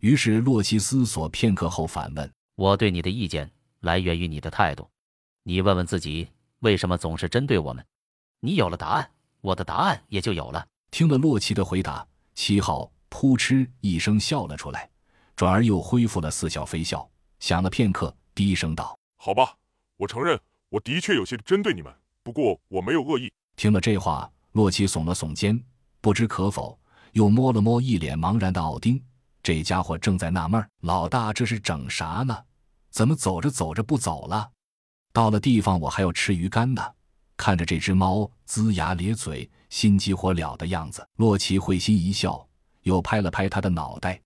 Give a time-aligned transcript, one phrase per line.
[0.00, 3.50] 于是洛奇思索片刻后反问：“我对你的意见
[3.80, 4.88] 来源于你的态度，
[5.42, 6.28] 你问问自己，
[6.60, 7.84] 为什么总是针对我们？
[8.40, 14.88] 你有了答案，我的答案也就有了。”听了洛奇的回答，七号扑哧一声笑了出来，
[15.34, 17.08] 转而又恢复了似笑非笑，
[17.40, 19.56] 想了片刻，低声道：“好吧，
[19.96, 20.38] 我承认
[20.68, 21.92] 我的确有些针对你们，
[22.22, 25.62] 不过我没有恶意。”听了这话，洛奇耸了耸肩，
[26.00, 26.78] 不知可否，
[27.12, 29.02] 又摸了摸一脸茫然的奥丁。
[29.46, 32.36] 这家伙正在纳闷儿：老大这是整啥呢？
[32.90, 34.50] 怎么走着走着不走了？
[35.12, 36.82] 到了地方我还要吃鱼干呢。
[37.36, 42.44] 看着这只猫龇牙咧嘴、心急火燎的样子，洛奇会心一笑，
[42.82, 44.20] 又拍了拍他的脑袋。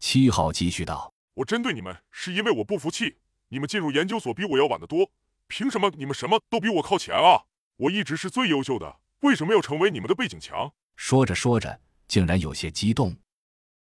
[0.00, 3.16] 七号继续道：“我针对你们，是因为我不服气。
[3.48, 5.10] 你们进入研究所比我要晚得多，
[5.48, 7.40] 凭什么你们什么都比我靠前啊？
[7.78, 13.16] 我一直是最优秀的，为什么要成为你们的背景墙？”说着说着，竟然有些激动。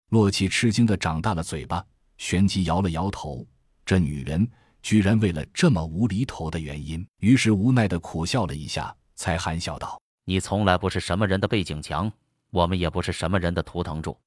[0.10, 1.86] 洛奇吃惊的长大了嘴巴，
[2.18, 3.46] 旋即摇了摇头。
[3.86, 4.48] 这女人
[4.82, 12.12] 居然为了这么无厘头的原因，于是无奈的苦笑了一下，才含笑道：“你从来不是什么人的背景墙，
[12.50, 14.18] 我们也不是什么人的图腾柱。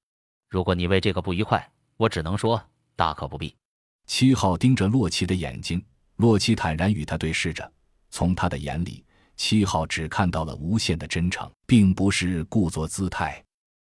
[0.49, 2.63] 如果你为这个不愉快，我只能说
[2.95, 3.55] 大可不必。”
[4.07, 5.85] 七号盯着洛奇的眼睛，
[6.17, 7.73] 洛奇坦然与他对视着，
[8.11, 9.05] 从他的眼里，
[9.37, 13.45] 七号只看到了无限的真诚，并不是故作姿态。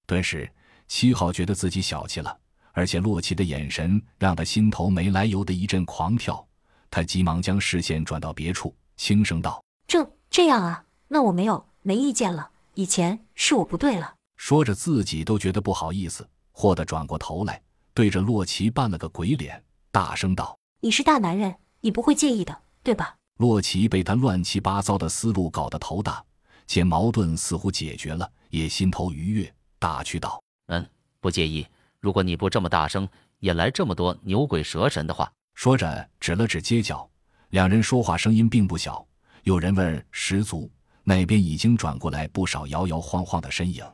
[0.08, 0.50] 顿时。
[0.88, 2.38] 七号觉得自己小气了，
[2.72, 6.46] 而且洛奇的眼神让他心头没来由的一阵狂跳。
[6.92, 12.50] 他急忙将视线转到别处，轻声道：“这这样啊，那我没有没意见了。
[12.76, 17.62] 以前是我不对了。”说着自己都觉得不好意思，霍的转过头来，
[17.94, 26.24] 对着洛奇扮了个鬼脸，大声道：“你是大男人，你不会介意的，对吧？”洛奇被他乱七八糟的思路搞得头大，
[26.68, 30.42] 见矛盾似乎解决了，也心头愉悦，打趣道。
[30.68, 30.86] 嗯，
[31.20, 31.66] 不介意。
[32.00, 33.08] 如果你不这么大声，
[33.40, 35.32] 引来这么多牛鬼蛇神的话。
[35.54, 37.10] 说着，指了指街角，
[37.50, 39.06] 两人说话声音并不小，
[39.44, 40.70] 有人问十足。
[41.04, 43.86] 那边已经转过来不少摇摇晃晃的身影。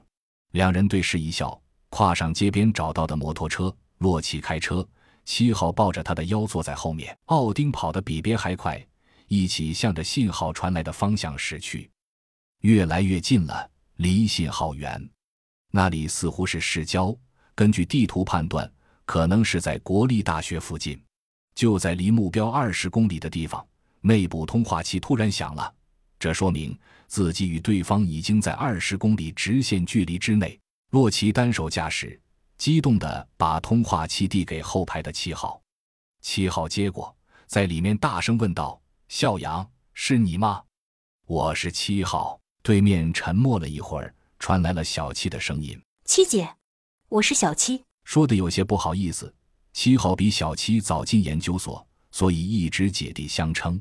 [0.52, 3.74] 两人对视一笑，跨上街边找到的摩托车。
[3.98, 4.88] 洛奇开车，
[5.26, 7.16] 七号抱着他的腰坐在后面。
[7.26, 8.84] 奥丁跑得比别还快，
[9.28, 11.92] 一起向着信号传来的方向驶去。
[12.62, 15.08] 越来越近了，离信号远。
[15.72, 17.16] 那里似乎是市郊，
[17.56, 18.70] 根据地图判断，
[19.06, 21.02] 可能是在国立大学附近。
[21.56, 23.66] 就在离目标二十公里的地方，
[24.02, 25.74] 内部通话器突然响了，
[26.20, 26.78] 这说明
[27.08, 30.60] 自己与对方已经在二十公里直线距离之内。
[30.92, 32.20] 洛奇单手驾驶，
[32.58, 35.62] 激动地把通话器递给后排的七号。
[36.22, 37.16] 七号接过，
[37.48, 40.62] 在里面大声问道：“笑阳，是你吗？
[41.28, 44.14] 我是七号。”对面沉默了一会儿。
[44.42, 46.56] 传来了小七的声音：“七姐，
[47.10, 49.32] 我是小七。”说的有些不好意思。
[49.72, 53.80] 七号比小七早进研究所，所以一直姐弟相称。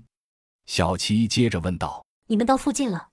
[0.66, 3.08] 小七接着问道：“你们到附近了？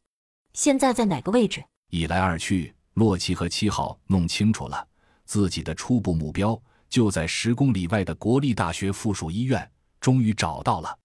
[0.51, 4.85] 现在在哪个位置？”一来二去，洛奇和七号弄清楚了
[5.23, 9.71] 自己的初步目标就在十公里外的国立大学附属医院。
[10.01, 10.99] 终于找到了。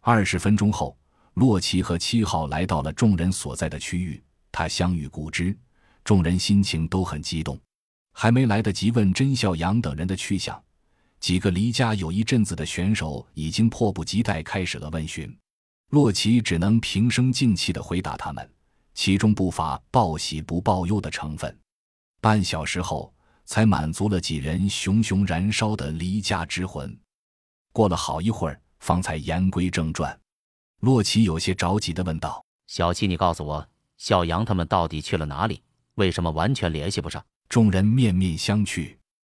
[0.00, 0.96] 二十分钟后，
[1.34, 4.22] 洛奇和七号来到了众人所在的区域。
[4.52, 5.58] 他相遇故知。
[6.08, 7.60] 众人心情都很激动，
[8.14, 10.58] 还没来得及问甄孝阳等人的去向，
[11.20, 15.30] 几个离家有一阵子的选手已经迫不及待开始了问询。
[15.90, 18.50] 洛奇只能平声静气地回答他们，
[18.94, 21.54] 其中不乏报喜不报忧的成分。
[22.22, 23.12] 半小时后，
[23.44, 26.98] 才满足了几人熊熊燃烧的离家之魂。
[27.70, 30.18] 过了好一会儿，方才言归正传。
[30.80, 33.68] 洛奇有些着急地问道：“小七，你告诉我，
[33.98, 35.60] 小杨他们到底去了哪里？”
[35.98, 37.20] 为什么完全联系不上？
[37.48, 38.97] 众人面面相觑。